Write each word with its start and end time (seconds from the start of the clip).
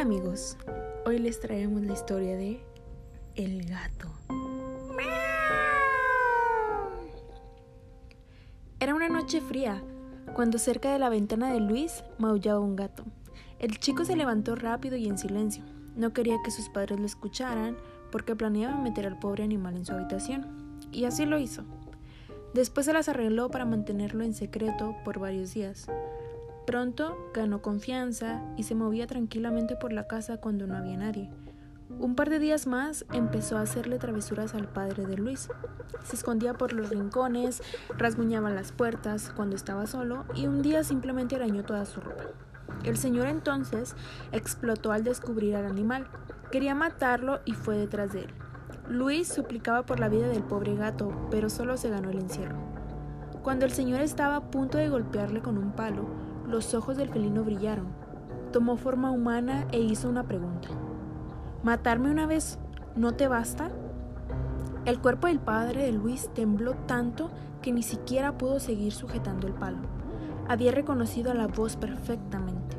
Hola 0.00 0.16
amigos, 0.16 0.56
hoy 1.04 1.18
les 1.18 1.40
traemos 1.40 1.82
la 1.82 1.92
historia 1.92 2.34
de 2.34 2.58
El 3.34 3.66
gato. 3.66 4.08
Era 8.78 8.94
una 8.94 9.10
noche 9.10 9.42
fría, 9.42 9.82
cuando 10.34 10.56
cerca 10.56 10.90
de 10.90 10.98
la 10.98 11.10
ventana 11.10 11.52
de 11.52 11.60
Luis 11.60 12.02
maullaba 12.16 12.60
un 12.60 12.76
gato. 12.76 13.04
El 13.58 13.78
chico 13.78 14.06
se 14.06 14.16
levantó 14.16 14.56
rápido 14.56 14.96
y 14.96 15.06
en 15.06 15.18
silencio. 15.18 15.64
No 15.96 16.14
quería 16.14 16.38
que 16.42 16.50
sus 16.50 16.70
padres 16.70 16.98
lo 16.98 17.04
escucharan 17.04 17.76
porque 18.10 18.34
planeaba 18.34 18.80
meter 18.80 19.06
al 19.06 19.18
pobre 19.18 19.44
animal 19.44 19.76
en 19.76 19.84
su 19.84 19.92
habitación. 19.92 20.80
Y 20.92 21.04
así 21.04 21.26
lo 21.26 21.38
hizo. 21.38 21.64
Después 22.54 22.86
se 22.86 22.94
las 22.94 23.10
arregló 23.10 23.50
para 23.50 23.66
mantenerlo 23.66 24.24
en 24.24 24.32
secreto 24.32 24.96
por 25.04 25.18
varios 25.18 25.52
días. 25.52 25.88
Pronto 26.70 27.32
ganó 27.34 27.62
confianza 27.62 28.44
y 28.56 28.62
se 28.62 28.76
movía 28.76 29.08
tranquilamente 29.08 29.74
por 29.74 29.92
la 29.92 30.06
casa 30.06 30.36
cuando 30.36 30.68
no 30.68 30.76
había 30.76 30.96
nadie. 30.96 31.28
Un 31.98 32.14
par 32.14 32.30
de 32.30 32.38
días 32.38 32.68
más 32.68 33.04
empezó 33.12 33.58
a 33.58 33.62
hacerle 33.62 33.98
travesuras 33.98 34.54
al 34.54 34.68
padre 34.68 35.04
de 35.04 35.16
Luis. 35.16 35.48
Se 36.04 36.14
escondía 36.14 36.54
por 36.54 36.72
los 36.72 36.90
rincones, 36.90 37.60
rasguñaba 37.98 38.50
las 38.50 38.70
puertas 38.70 39.32
cuando 39.34 39.56
estaba 39.56 39.88
solo 39.88 40.26
y 40.36 40.46
un 40.46 40.62
día 40.62 40.84
simplemente 40.84 41.34
arañó 41.34 41.64
toda 41.64 41.84
su 41.86 42.00
ropa. 42.00 42.22
El 42.84 42.96
señor 42.96 43.26
entonces 43.26 43.96
explotó 44.30 44.92
al 44.92 45.02
descubrir 45.02 45.56
al 45.56 45.66
animal. 45.66 46.06
Quería 46.52 46.76
matarlo 46.76 47.40
y 47.44 47.54
fue 47.54 47.78
detrás 47.78 48.12
de 48.12 48.20
él. 48.20 48.30
Luis 48.88 49.26
suplicaba 49.26 49.84
por 49.86 49.98
la 49.98 50.08
vida 50.08 50.28
del 50.28 50.44
pobre 50.44 50.76
gato, 50.76 51.26
pero 51.32 51.50
solo 51.50 51.76
se 51.76 51.90
ganó 51.90 52.10
el 52.10 52.20
encierro. 52.20 52.58
Cuando 53.42 53.64
el 53.64 53.72
señor 53.72 54.02
estaba 54.02 54.36
a 54.36 54.50
punto 54.52 54.78
de 54.78 54.88
golpearle 54.88 55.40
con 55.40 55.58
un 55.58 55.72
palo, 55.72 56.29
los 56.50 56.74
ojos 56.74 56.96
del 56.96 57.08
felino 57.08 57.44
brillaron. 57.44 57.86
Tomó 58.52 58.76
forma 58.76 59.10
humana 59.10 59.66
e 59.70 59.78
hizo 59.78 60.08
una 60.08 60.24
pregunta. 60.24 60.68
¿Matarme 61.62 62.10
una 62.10 62.26
vez 62.26 62.58
no 62.96 63.12
te 63.12 63.28
basta? 63.28 63.70
El 64.84 65.00
cuerpo 65.00 65.28
del 65.28 65.38
padre 65.38 65.84
de 65.84 65.92
Luis 65.92 66.28
tembló 66.34 66.74
tanto 66.74 67.30
que 67.62 67.72
ni 67.72 67.82
siquiera 67.82 68.36
pudo 68.36 68.58
seguir 68.58 68.92
sujetando 68.92 69.46
el 69.46 69.54
palo. 69.54 69.78
Había 70.48 70.72
reconocido 70.72 71.30
a 71.30 71.34
la 71.34 71.46
voz 71.46 71.76
perfectamente. 71.76 72.76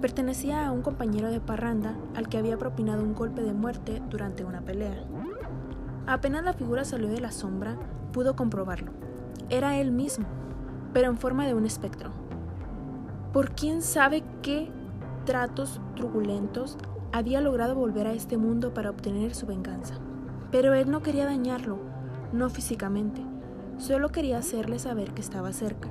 Pertenecía 0.00 0.66
a 0.66 0.72
un 0.72 0.82
compañero 0.82 1.30
de 1.30 1.40
parranda 1.40 1.94
al 2.16 2.28
que 2.28 2.38
había 2.38 2.58
propinado 2.58 3.04
un 3.04 3.14
golpe 3.14 3.42
de 3.42 3.52
muerte 3.52 4.02
durante 4.10 4.44
una 4.44 4.62
pelea. 4.62 5.04
Apenas 6.06 6.42
la 6.42 6.54
figura 6.54 6.84
salió 6.84 7.08
de 7.08 7.20
la 7.20 7.30
sombra, 7.30 7.76
pudo 8.12 8.34
comprobarlo. 8.34 8.90
Era 9.48 9.76
él 9.78 9.92
mismo, 9.92 10.26
pero 10.92 11.08
en 11.08 11.18
forma 11.18 11.46
de 11.46 11.54
un 11.54 11.66
espectro 11.66 12.21
por 13.32 13.52
quién 13.52 13.80
sabe 13.80 14.22
qué 14.42 14.70
tratos 15.24 15.80
truculentos 15.96 16.76
había 17.12 17.40
logrado 17.40 17.74
volver 17.74 18.06
a 18.06 18.12
este 18.12 18.36
mundo 18.36 18.74
para 18.74 18.90
obtener 18.90 19.34
su 19.34 19.46
venganza. 19.46 19.94
Pero 20.50 20.74
él 20.74 20.90
no 20.90 21.02
quería 21.02 21.24
dañarlo, 21.24 21.78
no 22.32 22.50
físicamente, 22.50 23.22
solo 23.78 24.10
quería 24.10 24.38
hacerle 24.38 24.78
saber 24.78 25.12
que 25.12 25.22
estaba 25.22 25.52
cerca, 25.52 25.88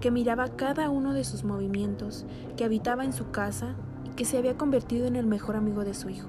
que 0.00 0.12
miraba 0.12 0.48
cada 0.50 0.88
uno 0.88 1.12
de 1.14 1.24
sus 1.24 1.42
movimientos, 1.42 2.26
que 2.56 2.64
habitaba 2.64 3.04
en 3.04 3.12
su 3.12 3.30
casa 3.30 3.74
y 4.04 4.10
que 4.10 4.24
se 4.24 4.38
había 4.38 4.56
convertido 4.56 5.06
en 5.06 5.16
el 5.16 5.26
mejor 5.26 5.56
amigo 5.56 5.84
de 5.84 5.94
su 5.94 6.10
hijo. 6.10 6.28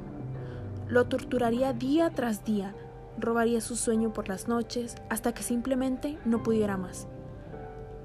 Lo 0.87 1.05
torturaría 1.05 1.73
día 1.73 2.09
tras 2.09 2.43
día, 2.43 2.75
robaría 3.19 3.61
su 3.61 3.75
sueño 3.75 4.13
por 4.13 4.29
las 4.29 4.47
noches 4.47 4.95
hasta 5.09 5.33
que 5.33 5.43
simplemente 5.43 6.17
no 6.25 6.41
pudiera 6.41 6.77
más. 6.77 7.07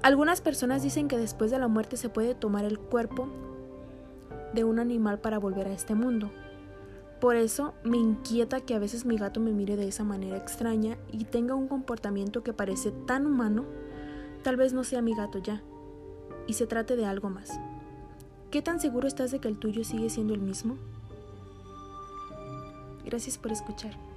Algunas 0.03 0.41
personas 0.41 0.81
dicen 0.81 1.07
que 1.07 1.17
después 1.17 1.51
de 1.51 1.59
la 1.59 1.67
muerte 1.67 1.95
se 1.95 2.09
puede 2.09 2.33
tomar 2.33 2.65
el 2.65 2.79
cuerpo 2.79 3.27
de 4.53 4.63
un 4.63 4.79
animal 4.79 5.19
para 5.19 5.37
volver 5.37 5.67
a 5.67 5.73
este 5.73 5.93
mundo. 5.93 6.31
Por 7.19 7.35
eso 7.35 7.75
me 7.83 7.97
inquieta 7.97 8.61
que 8.61 8.73
a 8.73 8.79
veces 8.79 9.05
mi 9.05 9.15
gato 9.15 9.39
me 9.39 9.51
mire 9.51 9.75
de 9.75 9.87
esa 9.87 10.03
manera 10.03 10.37
extraña 10.37 10.97
y 11.11 11.25
tenga 11.25 11.53
un 11.53 11.67
comportamiento 11.67 12.43
que 12.43 12.51
parece 12.51 12.91
tan 12.91 13.27
humano. 13.27 13.65
Tal 14.43 14.55
vez 14.55 14.73
no 14.73 14.83
sea 14.83 15.03
mi 15.03 15.13
gato 15.13 15.37
ya, 15.37 15.61
y 16.47 16.53
se 16.53 16.65
trate 16.65 16.95
de 16.95 17.05
algo 17.05 17.29
más. 17.29 17.59
¿Qué 18.49 18.63
tan 18.63 18.79
seguro 18.79 19.07
estás 19.07 19.29
de 19.29 19.39
que 19.39 19.47
el 19.47 19.59
tuyo 19.59 19.83
sigue 19.83 20.09
siendo 20.09 20.33
el 20.33 20.41
mismo? 20.41 20.77
Gracias 23.05 23.37
por 23.37 23.51
escuchar. 23.51 24.10